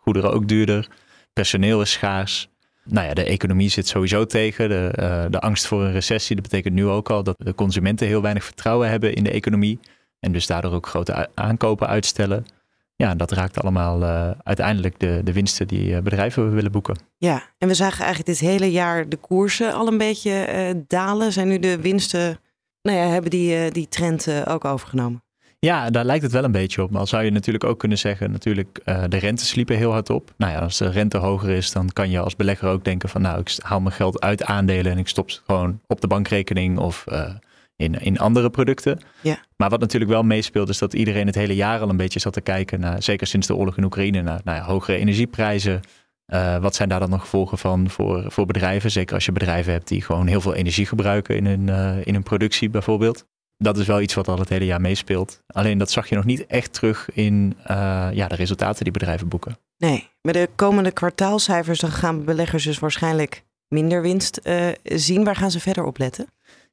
goederen 0.00 0.32
ook 0.32 0.48
duurder. 0.48 0.88
Personeel 1.32 1.80
is 1.80 1.92
schaars. 1.92 2.48
Nou 2.84 3.06
ja, 3.06 3.14
de 3.14 3.24
economie 3.24 3.68
zit 3.68 3.88
sowieso 3.88 4.26
tegen. 4.26 4.68
De, 4.68 4.92
uh, 5.00 5.24
de 5.30 5.40
angst 5.40 5.66
voor 5.66 5.82
een 5.82 5.92
recessie, 5.92 6.36
dat 6.36 6.44
betekent 6.44 6.74
nu 6.74 6.86
ook 6.86 7.10
al 7.10 7.22
dat 7.22 7.36
de 7.38 7.54
consumenten 7.54 8.06
heel 8.06 8.22
weinig 8.22 8.44
vertrouwen 8.44 8.88
hebben 8.88 9.14
in 9.14 9.24
de 9.24 9.30
economie. 9.30 9.78
En 10.20 10.32
dus 10.32 10.46
daardoor 10.46 10.72
ook 10.72 10.86
grote 10.86 11.28
aankopen 11.34 11.86
uitstellen. 11.86 12.46
Ja, 12.96 13.14
dat 13.14 13.32
raakt 13.32 13.60
allemaal 13.60 14.02
uh, 14.02 14.30
uiteindelijk 14.42 15.00
de, 15.00 15.20
de 15.24 15.32
winsten 15.32 15.66
die 15.66 15.88
uh, 15.88 15.98
bedrijven 15.98 16.54
willen 16.54 16.72
boeken. 16.72 16.96
Ja, 17.16 17.42
en 17.58 17.68
we 17.68 17.74
zagen 17.74 18.04
eigenlijk 18.04 18.38
dit 18.38 18.48
hele 18.48 18.70
jaar 18.70 19.08
de 19.08 19.16
koersen 19.16 19.72
al 19.72 19.86
een 19.86 19.98
beetje 19.98 20.84
dalen. 20.86 21.32
Zijn 21.32 21.48
nu 21.48 21.58
de 21.58 21.80
winsten, 21.80 22.38
nou 22.82 22.98
ja, 22.98 23.06
hebben 23.06 23.30
die, 23.30 23.70
die 23.70 23.88
trend 23.88 24.28
ook 24.46 24.64
overgenomen? 24.64 25.23
Ja, 25.64 25.90
daar 25.90 26.04
lijkt 26.04 26.22
het 26.22 26.32
wel 26.32 26.44
een 26.44 26.52
beetje 26.52 26.82
op. 26.82 26.90
Maar 26.90 27.00
al 27.00 27.06
zou 27.06 27.24
je 27.24 27.30
natuurlijk 27.30 27.64
ook 27.64 27.78
kunnen 27.78 27.98
zeggen, 27.98 28.30
natuurlijk, 28.30 28.80
uh, 28.84 29.04
de 29.08 29.16
rente 29.16 29.44
sliepen 29.44 29.76
heel 29.76 29.92
hard 29.92 30.10
op. 30.10 30.32
Nou 30.36 30.52
ja, 30.52 30.58
als 30.58 30.78
de 30.78 30.90
rente 30.90 31.18
hoger 31.18 31.50
is, 31.50 31.72
dan 31.72 31.88
kan 31.92 32.10
je 32.10 32.18
als 32.18 32.36
belegger 32.36 32.68
ook 32.68 32.84
denken 32.84 33.08
van, 33.08 33.22
nou, 33.22 33.40
ik 33.40 33.56
haal 33.62 33.80
mijn 33.80 33.94
geld 33.94 34.20
uit 34.20 34.44
aandelen 34.44 34.92
en 34.92 34.98
ik 34.98 35.08
stop 35.08 35.26
het 35.26 35.42
gewoon 35.46 35.80
op 35.86 36.00
de 36.00 36.06
bankrekening 36.06 36.78
of 36.78 37.04
uh, 37.08 37.34
in, 37.76 38.00
in 38.00 38.18
andere 38.18 38.50
producten. 38.50 39.00
Ja. 39.20 39.38
Maar 39.56 39.70
wat 39.70 39.80
natuurlijk 39.80 40.10
wel 40.10 40.22
meespeelt, 40.22 40.68
is 40.68 40.78
dat 40.78 40.94
iedereen 40.94 41.26
het 41.26 41.34
hele 41.34 41.54
jaar 41.54 41.80
al 41.80 41.88
een 41.88 41.96
beetje 41.96 42.20
zat 42.20 42.32
te 42.32 42.40
kijken 42.40 42.80
naar, 42.80 43.02
zeker 43.02 43.26
sinds 43.26 43.46
de 43.46 43.54
oorlog 43.54 43.76
in 43.76 43.84
Oekraïne, 43.84 44.22
naar 44.22 44.40
nou 44.44 44.62
hogere 44.62 44.96
energieprijzen. 44.96 45.80
Uh, 46.26 46.56
wat 46.56 46.74
zijn 46.74 46.88
daar 46.88 47.00
dan 47.00 47.10
nog 47.10 47.20
gevolgen 47.20 47.58
van 47.58 47.90
voor, 47.90 48.24
voor 48.28 48.46
bedrijven? 48.46 48.90
Zeker 48.90 49.14
als 49.14 49.24
je 49.24 49.32
bedrijven 49.32 49.72
hebt 49.72 49.88
die 49.88 50.02
gewoon 50.02 50.26
heel 50.26 50.40
veel 50.40 50.54
energie 50.54 50.86
gebruiken 50.86 51.36
in 51.36 51.46
hun, 51.46 51.66
uh, 51.66 52.06
in 52.06 52.14
hun 52.14 52.22
productie 52.22 52.70
bijvoorbeeld 52.70 53.26
dat 53.64 53.78
is 53.78 53.86
wel 53.86 54.00
iets 54.00 54.14
wat 54.14 54.28
al 54.28 54.38
het 54.38 54.48
hele 54.48 54.64
jaar 54.64 54.80
meespeelt. 54.80 55.42
Alleen 55.46 55.78
dat 55.78 55.90
zag 55.90 56.08
je 56.08 56.14
nog 56.14 56.24
niet 56.24 56.46
echt 56.46 56.72
terug 56.72 57.08
in 57.12 57.56
uh, 57.70 58.08
ja, 58.12 58.28
de 58.28 58.34
resultaten 58.34 58.84
die 58.84 58.92
bedrijven 58.92 59.28
boeken. 59.28 59.58
Nee, 59.78 60.08
met 60.22 60.34
de 60.34 60.48
komende 60.54 60.90
kwartaalcijfers 60.90 61.80
dan 61.80 61.90
gaan 61.90 62.24
beleggers 62.24 62.64
dus 62.64 62.78
waarschijnlijk 62.78 63.44
minder 63.68 64.02
winst 64.02 64.40
uh, 64.44 64.66
zien. 64.84 65.24
Waar 65.24 65.36
gaan 65.36 65.50
ze 65.50 65.60
verder 65.60 65.84
op 65.84 65.98
letten? 65.98 66.26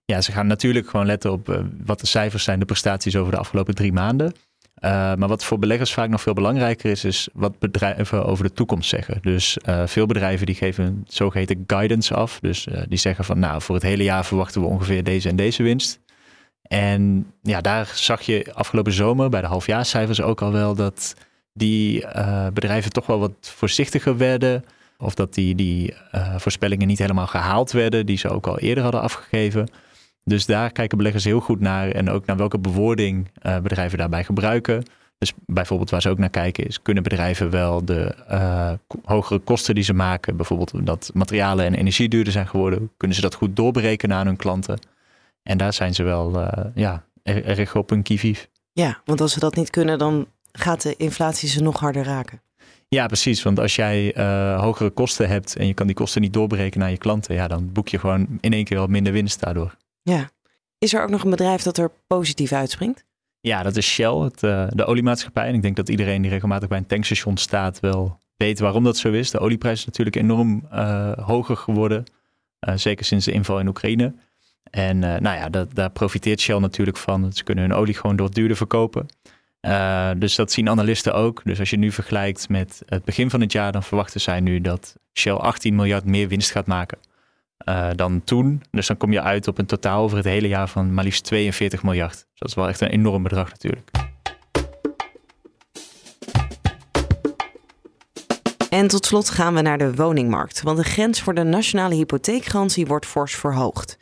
Ja, 0.05 0.21
ze 0.21 0.31
gaan 0.31 0.47
natuurlijk 0.47 0.89
gewoon 0.89 1.05
letten 1.05 1.31
op 1.31 1.49
uh, 1.49 1.59
wat 1.85 1.99
de 1.99 2.07
cijfers 2.07 2.43
zijn, 2.43 2.59
de 2.59 2.65
prestaties 2.65 3.15
over 3.15 3.31
de 3.31 3.37
afgelopen 3.37 3.75
drie 3.75 3.93
maanden. 3.93 4.33
maar 4.81 5.27
wat 5.27 5.43
voor 5.43 5.59
beleggers 5.59 5.93
vaak 5.93 6.09
nog 6.09 6.21
veel 6.21 6.33
belangrijker 6.33 6.91
is, 6.91 7.03
is 7.03 7.29
wat 7.33 7.59
bedrijven 7.59 8.25
over 8.25 8.43
de 8.43 8.53
toekomst 8.53 8.89
zeggen. 8.89 9.17
Dus 9.21 9.57
veel 9.85 10.05
bedrijven 10.05 10.45
die 10.45 10.55
geven 10.55 10.85
een 10.85 11.03
zogeheten 11.07 11.63
guidance 11.67 12.13
af. 12.13 12.39
Dus 12.39 12.67
die 12.87 12.97
zeggen 12.97 13.25
van 13.25 13.39
nou, 13.39 13.61
voor 13.61 13.75
het 13.75 13.83
hele 13.83 14.03
jaar 14.03 14.25
verwachten 14.25 14.61
we 14.61 14.67
ongeveer 14.67 15.03
deze 15.03 15.29
en 15.29 15.35
deze 15.35 15.63
winst. 15.63 15.99
En 16.71 17.31
ja, 17.41 17.61
daar 17.61 17.91
zag 17.95 18.21
je 18.21 18.53
afgelopen 18.53 18.93
zomer 18.93 19.29
bij 19.29 19.41
de 19.41 19.47
halfjaarcijfers 19.47 20.21
ook 20.21 20.41
al 20.41 20.51
wel 20.51 20.75
dat 20.75 21.15
die 21.53 22.03
uh, 22.03 22.47
bedrijven 22.53 22.91
toch 22.91 23.05
wel 23.05 23.19
wat 23.19 23.31
voorzichtiger 23.41 24.17
werden. 24.17 24.63
Of 24.97 25.13
dat 25.15 25.33
die, 25.33 25.55
die 25.55 25.93
uh, 26.15 26.35
voorspellingen 26.37 26.87
niet 26.87 26.99
helemaal 26.99 27.27
gehaald 27.27 27.71
werden, 27.71 28.05
die 28.05 28.17
ze 28.17 28.29
ook 28.29 28.47
al 28.47 28.59
eerder 28.59 28.83
hadden 28.83 29.01
afgegeven. 29.01 29.69
Dus 30.23 30.45
daar 30.45 30.71
kijken 30.71 30.97
beleggers 30.97 31.23
heel 31.23 31.39
goed 31.39 31.59
naar 31.59 31.89
en 31.89 32.09
ook 32.09 32.25
naar 32.25 32.37
welke 32.37 32.57
bewoording 32.57 33.29
uh, 33.43 33.59
bedrijven 33.59 33.97
daarbij 33.97 34.23
gebruiken. 34.23 34.83
Dus 35.17 35.33
bijvoorbeeld 35.45 35.89
waar 35.89 36.01
ze 36.01 36.09
ook 36.09 36.17
naar 36.17 36.29
kijken 36.29 36.67
is, 36.67 36.81
kunnen 36.81 37.03
bedrijven 37.03 37.49
wel 37.49 37.85
de 37.85 38.15
hogere 39.03 39.39
kosten 39.39 39.75
die 39.75 39.83
ze 39.83 39.93
maken, 39.93 40.35
bijvoorbeeld 40.35 40.85
dat 40.85 41.11
materialen 41.13 41.65
en 41.65 41.73
energie 41.73 42.09
duurder 42.09 42.33
zijn 42.33 42.47
geworden, 42.47 42.91
kunnen 42.97 43.15
ze 43.15 43.23
dat 43.23 43.35
goed 43.35 43.55
doorberekenen 43.55 44.17
aan 44.17 44.25
hun 44.25 44.35
klanten? 44.35 44.79
En 45.43 45.57
daar 45.57 45.73
zijn 45.73 45.93
ze 45.93 46.03
wel 46.03 46.35
uh, 46.35 46.47
ja, 46.75 47.05
erg 47.23 47.75
op 47.75 47.89
hun 47.89 48.03
kivief. 48.03 48.49
Ja, 48.71 49.01
want 49.05 49.21
als 49.21 49.33
ze 49.33 49.39
dat 49.39 49.55
niet 49.55 49.69
kunnen, 49.69 49.97
dan 49.97 50.27
gaat 50.51 50.81
de 50.81 50.95
inflatie 50.95 51.49
ze 51.49 51.61
nog 51.61 51.79
harder 51.79 52.03
raken. 52.03 52.41
Ja, 52.87 53.07
precies. 53.07 53.43
Want 53.43 53.59
als 53.59 53.75
jij 53.75 54.17
uh, 54.17 54.59
hogere 54.59 54.89
kosten 54.89 55.27
hebt 55.27 55.55
en 55.55 55.67
je 55.67 55.73
kan 55.73 55.87
die 55.87 55.95
kosten 55.95 56.21
niet 56.21 56.33
doorberekenen 56.33 56.85
aan 56.85 56.91
je 56.91 56.97
klanten, 56.97 57.35
ja, 57.35 57.47
dan 57.47 57.71
boek 57.71 57.87
je 57.87 57.99
gewoon 57.99 58.27
in 58.39 58.53
één 58.53 58.63
keer 58.63 58.77
wat 58.77 58.89
minder 58.89 59.13
winst 59.13 59.39
daardoor. 59.39 59.77
Ja. 60.01 60.29
Is 60.77 60.93
er 60.93 61.03
ook 61.03 61.09
nog 61.09 61.23
een 61.23 61.29
bedrijf 61.29 61.61
dat 61.61 61.77
er 61.77 61.91
positief 62.07 62.51
uitspringt? 62.51 63.05
Ja, 63.39 63.63
dat 63.63 63.75
is 63.75 63.87
Shell, 63.87 64.13
het, 64.13 64.43
uh, 64.43 64.67
de 64.69 64.85
oliemaatschappij. 64.85 65.47
En 65.47 65.53
ik 65.53 65.61
denk 65.61 65.75
dat 65.75 65.89
iedereen 65.89 66.21
die 66.21 66.31
regelmatig 66.31 66.69
bij 66.69 66.77
een 66.77 66.85
tankstation 66.85 67.37
staat 67.37 67.79
wel 67.79 68.19
weet 68.35 68.59
waarom 68.59 68.83
dat 68.83 68.97
zo 68.97 69.11
is. 69.11 69.31
De 69.31 69.39
olieprijs 69.39 69.79
is 69.79 69.85
natuurlijk 69.85 70.15
enorm 70.15 70.67
uh, 70.73 71.11
hoger 71.11 71.57
geworden, 71.57 72.03
zeker 72.75 73.05
sinds 73.05 73.25
de 73.25 73.31
inval 73.31 73.59
in 73.59 73.67
Oekraïne. 73.67 74.13
En 74.71 74.99
nou 74.99 75.23
ja, 75.23 75.49
dat, 75.49 75.75
daar 75.75 75.89
profiteert 75.89 76.39
Shell 76.39 76.57
natuurlijk 76.57 76.97
van. 76.97 77.33
Ze 77.33 77.43
kunnen 77.43 77.63
hun 77.63 77.73
olie 77.73 77.95
gewoon 77.95 78.15
door 78.15 78.31
duurder 78.31 78.57
verkopen. 78.57 79.05
dus 80.17 80.35
dat 80.35 80.51
zien 80.51 80.69
analisten 80.69 81.13
ook. 81.13 81.41
Dus 81.43 81.59
als 81.59 81.69
je 81.69 81.77
nu 81.77 81.91
vergelijkt 81.91 82.49
met 82.49 82.81
het 82.85 83.03
begin 83.03 83.29
van 83.29 83.41
het 83.41 83.51
jaar, 83.51 83.71
dan 83.71 83.83
verwachten 83.83 84.21
zij 84.21 84.39
nu 84.39 84.61
dat 84.61 84.95
Shell 85.13 85.33
18 85.33 85.75
miljard 85.75 86.05
meer 86.05 86.27
winst 86.27 86.51
gaat 86.51 86.67
maken 86.67 86.97
dan 87.95 88.23
toen. 88.23 88.63
Dus 88.71 88.87
dan 88.87 88.97
kom 88.97 89.11
je 89.11 89.21
uit 89.21 89.47
op 89.47 89.57
een 89.57 89.65
totaal 89.65 90.03
over 90.03 90.17
het 90.17 90.25
hele 90.25 90.47
jaar 90.47 90.67
van 90.67 90.93
maar 90.93 91.03
liefst 91.03 91.23
42 91.23 91.83
miljard. 91.83 92.13
Dus 92.13 92.25
dat 92.35 92.49
is 92.49 92.55
wel 92.55 92.67
echt 92.67 92.81
een 92.81 92.89
enorm 92.89 93.23
bedrag 93.23 93.49
natuurlijk. 93.49 93.89
En 98.69 98.87
tot 98.87 99.05
slot 99.05 99.29
gaan 99.29 99.53
we 99.53 99.61
naar 99.61 99.77
de 99.77 99.95
woningmarkt, 99.95 100.61
want 100.61 100.77
de 100.77 100.83
grens 100.83 101.21
voor 101.21 101.33
de 101.33 101.43
nationale 101.43 101.95
hypotheekgarantie 101.95 102.85
wordt 102.85 103.05
fors 103.05 103.35
verhoogd. 103.35 103.97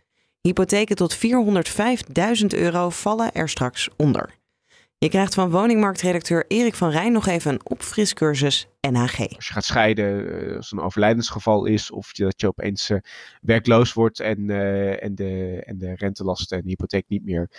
Hypotheken 0.49 0.95
tot 0.95 1.17
405.000 1.17 2.45
euro 2.47 2.89
vallen 2.89 3.31
er 3.31 3.49
straks 3.49 3.89
onder. 3.97 4.37
Je 4.97 5.09
krijgt 5.09 5.33
van 5.33 5.49
woningmarktredacteur 5.49 6.45
Erik 6.47 6.75
van 6.75 6.89
Rijn 6.89 7.11
nog 7.11 7.27
even 7.27 7.51
een 7.51 7.65
opfriscursus 7.65 8.67
NHG. 8.81 9.35
Als 9.35 9.47
je 9.47 9.53
gaat 9.53 9.65
scheiden, 9.65 10.41
eh, 10.47 10.55
als 10.55 10.71
er 10.71 10.77
een 10.77 10.83
overlijdensgeval 10.83 11.65
is, 11.65 11.91
of 11.91 12.11
dat 12.11 12.41
je 12.41 12.47
opeens 12.47 12.89
uh, 12.89 12.97
werkloos 13.41 13.93
wordt 13.93 14.19
en, 14.19 14.49
uh, 14.49 15.03
en, 15.03 15.15
de, 15.15 15.63
en 15.65 15.77
de 15.77 15.95
rentelasten 15.95 16.57
en 16.57 16.63
de 16.63 16.69
hypotheek 16.69 17.05
niet 17.07 17.25
meer 17.25 17.49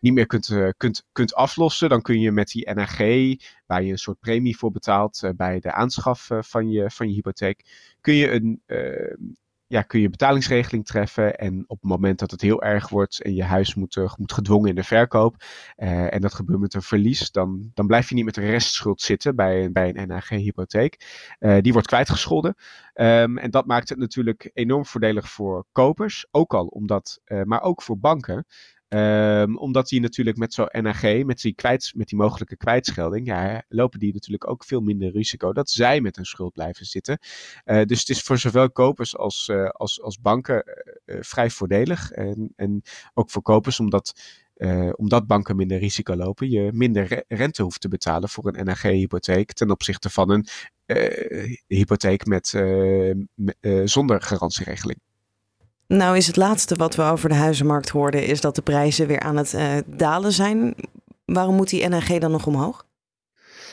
niet 0.00 0.14
meer 0.14 0.26
kunt, 0.26 0.52
kunt, 0.76 1.04
kunt 1.12 1.34
aflossen, 1.34 1.88
dan 1.88 2.02
kun 2.02 2.20
je 2.20 2.32
met 2.32 2.48
die 2.48 2.70
NHG, 2.70 2.98
waar 3.66 3.82
je 3.82 3.92
een 3.92 3.98
soort 3.98 4.20
premie 4.20 4.56
voor 4.56 4.70
betaalt 4.70 5.32
bij 5.36 5.60
de 5.60 5.72
aanschaf 5.72 6.28
van, 6.40 6.70
je, 6.70 6.90
van 6.90 7.08
je 7.08 7.14
hypotheek, 7.14 7.64
kun 8.00 8.14
je 8.14 8.30
een 8.30 8.62
ja, 9.68 9.82
kun 9.82 10.00
je 10.00 10.10
betalingsregeling 10.10 10.86
treffen. 10.86 11.34
En 11.34 11.64
op 11.66 11.80
het 11.80 11.90
moment 11.90 12.18
dat 12.18 12.30
het 12.30 12.40
heel 12.40 12.62
erg 12.62 12.88
wordt 12.88 13.22
en 13.22 13.34
je 13.34 13.44
huis 13.44 13.74
moet, 13.74 13.96
moet 14.16 14.32
gedwongen 14.32 14.68
in 14.68 14.74
de 14.74 14.82
verkoop. 14.82 15.36
en 15.76 16.20
dat 16.20 16.34
gebeurt 16.34 16.60
met 16.60 16.74
een 16.74 16.82
verlies, 16.82 17.30
dan, 17.30 17.70
dan 17.74 17.86
blijf 17.86 18.08
je 18.08 18.14
niet 18.14 18.24
met 18.24 18.34
de 18.34 18.40
restschuld 18.40 19.00
zitten 19.00 19.36
bij, 19.36 19.72
bij 19.72 19.96
een 19.96 20.08
NHG-hypotheek. 20.08 21.04
die 21.60 21.72
wordt 21.72 21.88
kwijtgescholden. 21.88 22.54
Um, 22.94 23.38
en 23.38 23.50
dat 23.50 23.66
maakt 23.66 23.88
het 23.88 23.98
natuurlijk 23.98 24.50
enorm 24.54 24.86
voordelig 24.86 25.30
voor 25.30 25.66
kopers. 25.72 26.26
Ook 26.30 26.54
al 26.54 26.66
omdat, 26.66 27.20
maar 27.44 27.62
ook 27.62 27.82
voor 27.82 27.98
banken. 27.98 28.46
Um, 28.90 29.58
omdat 29.58 29.88
die 29.88 30.00
natuurlijk 30.00 30.36
met 30.36 30.52
zo'n 30.52 30.68
NAG, 30.70 31.02
met 31.02 31.40
die, 31.40 31.54
met 31.94 32.08
die 32.08 32.16
mogelijke 32.18 32.56
kwijtschelding, 32.56 33.26
ja, 33.26 33.62
lopen 33.68 33.98
die 33.98 34.12
natuurlijk 34.12 34.50
ook 34.50 34.64
veel 34.64 34.80
minder 34.80 35.10
risico 35.10 35.52
dat 35.52 35.70
zij 35.70 36.00
met 36.00 36.16
hun 36.16 36.24
schuld 36.24 36.52
blijven 36.52 36.86
zitten. 36.86 37.18
Uh, 37.64 37.82
dus 37.82 37.98
het 38.00 38.08
is 38.08 38.22
voor 38.22 38.38
zowel 38.38 38.70
kopers 38.70 39.16
als, 39.16 39.48
uh, 39.48 39.68
als, 39.68 40.02
als 40.02 40.20
banken 40.20 40.64
uh, 41.06 41.16
vrij 41.20 41.50
voordelig. 41.50 42.10
En, 42.10 42.52
en 42.56 42.82
ook 43.14 43.30
voor 43.30 43.42
kopers, 43.42 43.80
omdat, 43.80 44.20
omdat 44.96 45.26
banken 45.26 45.56
minder 45.56 45.78
risico 45.78 46.16
lopen, 46.16 46.50
je 46.50 46.72
minder 46.72 47.24
rente 47.28 47.62
hoeft 47.62 47.80
te 47.80 47.88
betalen 47.88 48.28
voor 48.28 48.46
een 48.46 48.64
NAG-hypotheek 48.64 49.52
ten 49.52 49.70
opzichte 49.70 50.10
van 50.10 50.30
een 50.30 50.46
hypotheek 51.66 52.26
met 52.26 52.48
zonder 53.84 54.22
garantieregeling. 54.22 55.00
Nou 55.88 56.16
is 56.16 56.26
het 56.26 56.36
laatste 56.36 56.74
wat 56.74 56.94
we 56.94 57.02
over 57.02 57.28
de 57.28 57.34
huizenmarkt 57.34 57.88
hoorden, 57.88 58.26
is 58.26 58.40
dat 58.40 58.54
de 58.54 58.62
prijzen 58.62 59.06
weer 59.06 59.20
aan 59.20 59.36
het 59.36 59.52
uh, 59.52 59.76
dalen 59.86 60.32
zijn. 60.32 60.74
Waarom 61.24 61.54
moet 61.54 61.68
die 61.68 61.88
NHG 61.88 62.18
dan 62.18 62.30
nog 62.30 62.46
omhoog? 62.46 62.86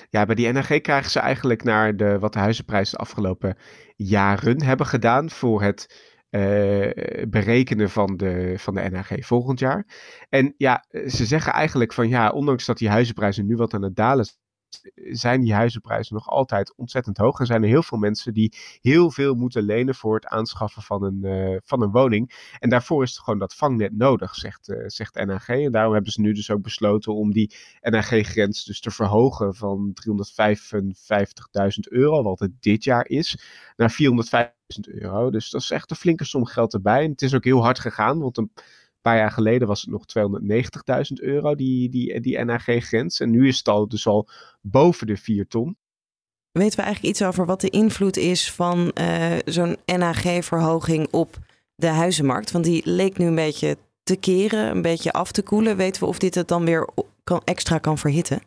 Ja, 0.10 0.25
bij 0.25 0.36
die 0.36 0.51
NHG 0.51 0.81
krijgen 0.81 1.12
ze 1.12 1.19
eigenlijk 1.19 1.63
naar 1.63 1.95
de, 1.95 2.19
wat 2.19 2.34
de 2.34 2.39
huizenprijzen 2.39 2.98
de 2.98 3.03
afgelopen 3.03 3.57
jaren 3.95 4.63
hebben 4.63 4.86
gedaan 4.86 5.29
voor 5.29 5.62
het 5.62 6.03
uh, 6.29 6.89
berekenen 7.27 7.89
van 7.89 8.17
de, 8.17 8.53
van 8.57 8.74
de 8.74 8.89
NHG 8.89 9.25
volgend 9.25 9.60
jaar. 9.60 9.86
En 10.29 10.53
ja, 10.57 10.86
ze 10.89 11.25
zeggen 11.25 11.53
eigenlijk 11.53 11.93
van 11.93 12.10
ja, 12.10 12.29
ondanks 12.29 12.65
dat 12.65 12.77
die 12.77 12.89
huizenprijzen 12.89 13.45
nu 13.45 13.55
wat 13.55 13.74
aan 13.74 13.84
het 13.84 13.95
dalen 13.95 14.25
zijn 14.96 15.41
die 15.41 15.53
huizenprijzen 15.53 16.15
nog 16.15 16.27
altijd 16.27 16.75
ontzettend 16.75 17.17
hoog. 17.17 17.39
En 17.39 17.46
zijn 17.46 17.63
er 17.63 17.70
heel 17.70 17.84
veel 17.84 17.98
mensen 17.98 18.34
die 18.34 18.53
heel 18.82 19.12
veel 19.12 19.34
moeten 19.34 19.63
lenen 19.63 19.96
voor 19.96 20.15
het 20.15 20.25
aanschaffen 20.25 20.82
van 20.82 21.03
een, 21.03 21.20
uh, 21.22 21.58
van 21.63 21.82
een 21.82 21.91
woning. 21.91 22.53
En 22.60 22.70
daarvoor 22.70 23.03
is 23.03 23.17
gewoon 23.17 23.39
dat 23.39 23.55
vangnet 23.55 23.98
nodig, 23.98 24.36
zegt, 24.36 24.70
uh, 24.70 24.84
zegt 24.88 25.15
NHG. 25.15 25.48
En 25.48 25.72
daarom 25.72 25.94
hebben 25.94 26.12
ze 26.12 26.22
nu 26.22 26.34
dus 26.34 26.51
ook 26.51 26.62
besloten 26.62 27.13
om 27.13 27.32
die 27.32 27.55
NHG-grens 27.82 28.63
dus 28.63 28.79
te 28.79 28.91
verhogen 28.91 29.55
van 29.55 29.94
355.000 29.94 31.79
euro, 31.89 32.24
wat 32.24 32.39
het 32.39 32.62
dit 32.62 32.84
jaar 32.84 33.08
is, 33.08 33.38
naar 33.75 33.91
450.000 33.91 34.94
euro. 34.94 35.29
Dus 35.32 35.50
dat 35.50 35.62
is 35.62 35.72
echt 35.72 35.89
een 35.89 35.96
flinke 35.96 36.25
som 36.25 36.46
geld 36.46 36.74
erbij. 36.74 37.03
En 37.03 37.12
het 37.12 37.22
is 37.22 37.34
ook 37.34 37.44
heel 37.44 37.63
hard 37.63 37.79
gegaan, 37.79 38.20
want 38.20 38.38
een 38.38 38.51
paar 39.12 39.17
jaar 39.17 39.31
geleden 39.31 39.67
was 39.67 39.81
het 39.81 39.89
nog 39.89 40.03
290.000 41.12 41.13
euro, 41.13 41.55
die, 41.55 41.89
die, 41.89 42.19
die 42.19 42.43
NAG-grens. 42.43 43.19
En 43.19 43.29
nu 43.29 43.47
is 43.47 43.57
het 43.57 43.67
al 43.67 43.88
dus 43.88 44.07
al 44.07 44.27
boven 44.62 45.07
de 45.07 45.17
4 45.17 45.47
ton. 45.47 45.77
Weten 46.51 46.77
we 46.77 46.85
eigenlijk 46.85 47.13
iets 47.13 47.24
over 47.24 47.45
wat 47.45 47.62
de 47.62 47.69
invloed 47.69 48.17
is 48.17 48.51
van 48.51 48.91
uh, 49.00 49.35
zo'n 49.45 49.77
NAG-verhoging 49.85 51.07
op 51.12 51.38
de 51.75 51.88
huizenmarkt? 51.88 52.51
Want 52.51 52.65
die 52.65 52.81
leek 52.85 53.17
nu 53.17 53.25
een 53.25 53.35
beetje 53.35 53.77
te 54.03 54.15
keren, 54.15 54.69
een 54.69 54.81
beetje 54.81 55.12
af 55.12 55.31
te 55.31 55.41
koelen. 55.41 55.77
Weten 55.77 56.01
we 56.01 56.07
of 56.07 56.19
dit 56.19 56.35
het 56.35 56.47
dan 56.47 56.65
weer 56.65 56.89
kan, 57.24 57.41
extra 57.43 57.77
kan 57.77 57.97
verhitten? 57.97 58.41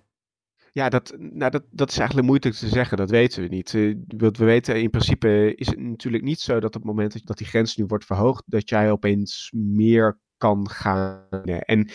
Ja, 0.73 0.89
dat, 0.89 1.15
nou, 1.19 1.51
dat, 1.51 1.65
dat 1.71 1.91
is 1.91 1.99
eigenlijk 1.99 2.29
moeilijk 2.29 2.55
te 2.55 2.69
zeggen. 2.69 2.97
Dat 2.97 3.11
weten 3.11 3.43
we 3.43 3.49
niet. 3.49 3.73
Uh, 3.73 3.97
we 4.17 4.31
weten 4.31 4.81
in 4.81 4.91
principe 4.91 5.55
is 5.55 5.67
het 5.67 5.79
natuurlijk 5.79 6.25
niet 6.25 6.41
zo 6.41 6.55
dat 6.55 6.75
op 6.77 6.83
het 6.83 6.85
moment 6.85 7.27
dat 7.27 7.39
die 7.39 7.47
grens 7.47 7.77
nu 7.77 7.85
wordt 7.85 8.05
verhoogd, 8.05 8.43
dat 8.47 8.69
jij 8.69 8.91
opeens 8.91 9.53
meer 9.55 10.19
kan 10.39 10.71
gaan. 10.71 11.43
En 11.45 11.91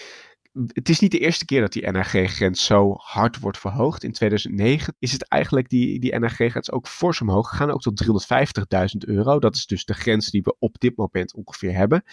het 0.67 0.89
is 0.89 0.99
niet 0.99 1.11
de 1.11 1.19
eerste 1.19 1.45
keer 1.45 1.61
dat 1.61 1.73
die 1.73 1.91
NRG-grens 1.91 2.65
zo 2.65 2.93
hard 2.97 3.39
wordt 3.39 3.57
verhoogd. 3.57 4.03
In 4.03 4.11
2009 4.11 4.95
is 4.99 5.11
het 5.11 5.27
eigenlijk 5.27 5.69
die, 5.69 5.99
die 5.99 6.19
NRG-grens 6.19 6.71
ook 6.71 6.87
fors 6.87 7.21
omhoog 7.21 7.49
gegaan, 7.49 7.71
ook 7.71 7.81
tot 7.81 8.03
350.000 8.03 8.97
euro. 8.97 9.39
Dat 9.39 9.55
is 9.55 9.65
dus 9.65 9.85
de 9.85 9.93
grens 9.93 10.29
die 10.29 10.41
we 10.41 10.55
op 10.59 10.79
dit 10.79 10.97
moment 10.97 11.33
ongeveer 11.33 11.75
hebben. 11.75 12.03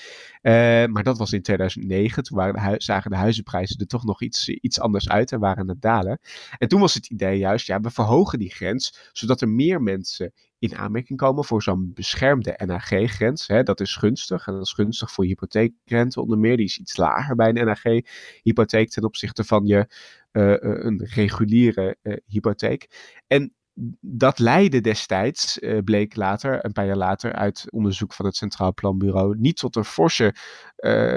Uh, 0.42 0.52
maar 0.86 1.02
dat 1.02 1.18
was 1.18 1.32
in 1.32 1.42
2009. 1.42 2.22
Toen 2.22 2.36
waren 2.36 2.72
de 2.72 2.82
zagen 2.82 3.10
de 3.10 3.16
huizenprijzen 3.16 3.78
er 3.78 3.86
toch 3.86 4.04
nog 4.04 4.22
iets, 4.22 4.48
iets 4.48 4.80
anders 4.80 5.08
uit 5.08 5.32
en 5.32 5.40
waren 5.40 5.68
het 5.68 5.82
dalen. 5.82 6.20
En 6.58 6.68
toen 6.68 6.80
was 6.80 6.94
het 6.94 7.10
idee 7.10 7.38
juist, 7.38 7.66
ja, 7.66 7.80
we 7.80 7.90
verhogen 7.90 8.38
die 8.38 8.50
grens, 8.50 9.10
zodat 9.12 9.40
er 9.40 9.48
meer 9.48 9.82
mensen 9.82 10.32
in 10.60 10.76
aanmerking 10.76 11.18
komen 11.18 11.44
voor 11.44 11.62
zo'n 11.62 11.90
beschermde 11.94 12.60
NHG-grens. 12.64 13.46
Dat 13.46 13.80
is 13.80 13.96
gunstig. 13.96 14.46
En 14.46 14.52
dat 14.52 14.62
is 14.62 14.72
gunstig 14.72 15.12
voor 15.12 15.24
hypotheekrente 15.24 16.20
onder 16.20 16.38
meer. 16.38 16.56
Die 16.56 16.66
is 16.66 16.78
iets 16.78 16.96
lager 16.96 17.36
bij 17.36 17.48
een 17.48 17.66
NHG-hypotheek 17.66 18.90
ten 18.90 19.04
opzichte 19.04 19.44
van 19.44 19.66
je 19.66 19.86
uh, 20.32 20.54
een 20.60 21.04
reguliere 21.04 21.96
uh, 22.02 22.16
hypotheek. 22.26 22.88
En 23.26 23.54
dat 24.00 24.38
leidde 24.38 24.80
destijds, 24.80 25.58
bleek 25.84 26.16
later, 26.16 26.64
een 26.64 26.72
paar 26.72 26.86
jaar 26.86 26.96
later, 26.96 27.32
uit 27.32 27.66
onderzoek 27.70 28.12
van 28.12 28.26
het 28.26 28.36
Centraal 28.36 28.74
Planbureau, 28.74 29.36
niet 29.38 29.56
tot 29.56 29.76
een 29.76 29.84
forse 29.84 30.34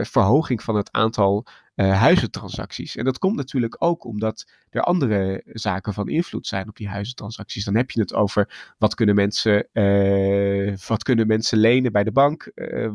verhoging 0.01 0.63
van 0.63 0.75
het 0.75 0.91
aantal 0.91 1.45
uh, 1.75 2.00
huizentransacties. 2.00 2.96
En 2.96 3.06
dat 3.06 3.18
komt 3.18 3.36
natuurlijk 3.36 3.75
ook 3.80 4.06
omdat 4.06 4.51
er 4.70 4.82
andere 4.82 5.42
zaken 5.46 5.94
van 5.94 6.10
invloed 6.10 6.48
zijn 6.48 6.70
op 6.70 6.75
die 6.75 6.88
huizentransacties. 6.88 7.65
Dan 7.65 7.75
heb 7.75 7.92
je 7.92 8.00
het 8.00 8.13
over 8.13 8.74
wat 8.77 8.96
kunnen 8.96 9.15
mensen, 9.15 9.68
uh, 9.74 10.77
wat 10.88 11.03
kunnen 11.03 11.27
mensen 11.27 11.58
lenen 11.58 11.92
bij 11.92 12.03
de 12.03 12.12
bank? 12.12 12.51
Uh, 12.56 12.89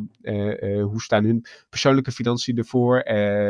hoe 0.82 1.02
staan 1.02 1.24
hun 1.24 1.46
persoonlijke 1.68 2.12
financiën 2.12 2.56
ervoor? 2.56 3.06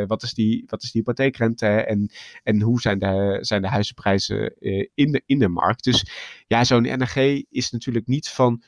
wat, 0.07 0.23
is 0.23 0.35
die, 0.35 0.65
wat 0.67 0.83
is 0.83 0.93
die 0.93 1.03
hypotheekrente? 1.05 1.67
En, 1.67 2.11
en 2.43 2.61
hoe 2.61 2.81
zijn 2.81 2.99
de, 2.99 3.39
zijn 3.41 3.63
de 3.63 3.69
huizenprijzen 3.69 4.55
in, 4.95 5.13
de, 5.13 5.23
in 5.27 5.39
de 5.39 5.49
markt? 5.49 5.85
Dus 5.85 6.11
ja, 6.47 6.65
zo'n 6.65 6.83
NRG 6.83 7.17
is 7.49 7.71
natuurlijk 7.71 8.07
niet 8.07 8.29
van 8.29 8.63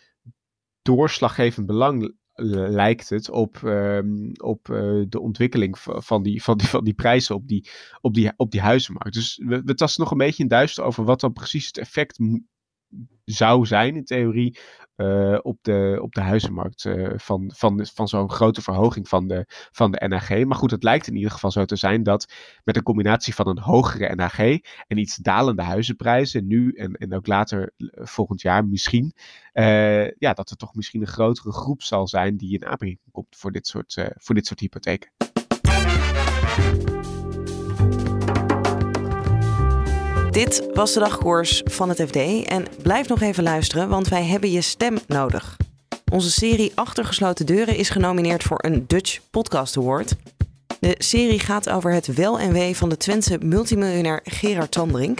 doorslaggevend 0.82 1.66
belang 1.66 2.14
lijkt 2.42 3.08
het 3.08 3.30
op, 3.30 3.60
um, 3.64 4.32
op 4.42 4.68
uh, 4.68 5.04
de 5.08 5.20
ontwikkeling 5.20 5.78
van 5.78 6.22
die, 6.22 6.42
van 6.42 6.58
die, 6.58 6.68
van 6.68 6.84
die 6.84 6.94
prijzen 6.94 7.34
op 7.34 7.48
die, 7.48 7.70
op 8.00 8.14
die, 8.14 8.32
op 8.36 8.50
die 8.50 8.60
huizenmarkt. 8.60 9.14
Dus 9.14 9.40
we, 9.44 9.62
we 9.64 9.74
tasten 9.74 10.02
nog 10.02 10.12
een 10.12 10.18
beetje 10.18 10.42
in 10.42 10.48
duister 10.48 10.84
over 10.84 11.04
wat 11.04 11.20
dan 11.20 11.32
precies 11.32 11.66
het 11.66 11.78
effect 11.78 12.18
zou 13.24 13.66
zijn 13.66 13.96
in 13.96 14.04
theorie 14.04 14.58
uh, 15.00 15.38
op, 15.42 15.58
de, 15.62 15.98
op 16.02 16.14
de 16.14 16.20
huizenmarkt 16.20 16.84
uh, 16.84 17.08
van, 17.16 17.52
van, 17.54 17.86
van 17.94 18.08
zo'n 18.08 18.30
grote 18.30 18.62
verhoging 18.62 19.08
van 19.08 19.28
de, 19.28 19.44
van 19.72 19.90
de 19.90 20.08
NAG. 20.08 20.44
Maar 20.44 20.56
goed, 20.56 20.70
het 20.70 20.82
lijkt 20.82 21.06
in 21.06 21.16
ieder 21.16 21.30
geval 21.30 21.50
zo 21.50 21.64
te 21.64 21.76
zijn 21.76 22.02
dat 22.02 22.32
met 22.64 22.76
een 22.76 22.82
combinatie 22.82 23.34
van 23.34 23.48
een 23.48 23.58
hogere 23.58 24.14
NAG 24.14 24.38
en 24.38 24.98
iets 24.98 25.16
dalende 25.16 25.62
huizenprijzen, 25.62 26.46
nu 26.46 26.72
en, 26.72 26.92
en 26.92 27.14
ook 27.14 27.26
later 27.26 27.72
uh, 27.76 27.88
volgend 27.94 28.40
jaar 28.40 28.66
misschien, 28.66 29.14
ja, 30.18 30.32
dat 30.32 30.50
er 30.50 30.56
toch 30.56 30.74
misschien 30.74 31.00
een 31.00 31.06
grotere 31.06 31.52
groep 31.52 31.82
zal 31.82 32.08
zijn 32.08 32.36
die 32.36 32.52
in 32.52 32.64
aanmerking 32.64 32.98
komt 33.10 33.36
voor 33.36 33.52
dit 33.52 33.66
soort, 33.66 34.08
voor 34.16 34.34
dit 34.34 34.46
soort 34.46 34.60
hypotheken. 34.60 35.10
Dit 40.30 40.68
was 40.74 40.92
de 40.92 41.00
dagkoers 41.00 41.62
van 41.64 41.88
het 41.88 42.00
FD. 42.00 42.16
En 42.46 42.64
blijf 42.82 43.08
nog 43.08 43.20
even 43.20 43.42
luisteren, 43.42 43.88
want 43.88 44.08
wij 44.08 44.24
hebben 44.24 44.50
je 44.50 44.60
stem 44.60 44.98
nodig. 45.06 45.56
Onze 46.12 46.30
serie 46.30 46.72
Achtergesloten 46.74 47.46
Deuren 47.46 47.76
is 47.76 47.88
genomineerd 47.88 48.42
voor 48.42 48.64
een 48.64 48.84
Dutch 48.86 49.20
Podcast 49.30 49.76
Award. 49.76 50.14
De 50.80 50.94
serie 50.98 51.38
gaat 51.38 51.68
over 51.68 51.92
het 51.92 52.14
wel 52.14 52.38
en 52.38 52.52
wee 52.52 52.76
van 52.76 52.88
de 52.88 52.96
Twentse 52.96 53.38
multimiljonair 53.42 54.20
Gerard 54.24 54.70
Tandrink. 54.70 55.18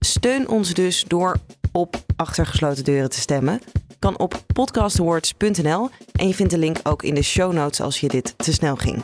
Steun 0.00 0.48
ons 0.48 0.74
dus 0.74 1.04
door 1.08 1.36
op 1.72 1.96
Achtergesloten 2.16 2.84
Deuren 2.84 3.10
te 3.10 3.20
stemmen. 3.20 3.60
Kan 3.98 4.18
op 4.18 4.42
podcastawards.nl 4.52 5.88
en 6.12 6.28
je 6.28 6.34
vindt 6.34 6.52
de 6.52 6.58
link 6.58 6.78
ook 6.82 7.02
in 7.02 7.14
de 7.14 7.22
show 7.22 7.52
notes 7.52 7.80
als 7.80 8.00
je 8.00 8.08
dit 8.08 8.34
te 8.38 8.52
snel 8.52 8.76
ging. 8.76 9.02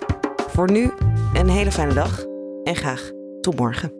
Voor 0.49 0.70
nu 0.70 0.92
een 1.34 1.49
hele 1.49 1.72
fijne 1.72 1.94
dag 1.94 2.25
en 2.64 2.76
graag 2.76 3.10
tot 3.40 3.56
morgen. 3.56 4.00